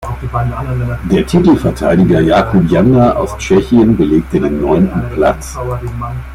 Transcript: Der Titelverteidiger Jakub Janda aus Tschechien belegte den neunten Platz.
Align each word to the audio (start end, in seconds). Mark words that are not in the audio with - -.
Der 1.11 1.27
Titelverteidiger 1.27 2.21
Jakub 2.21 2.67
Janda 2.71 3.11
aus 3.13 3.37
Tschechien 3.37 3.95
belegte 3.95 4.39
den 4.39 4.59
neunten 4.59 5.07
Platz. 5.11 5.55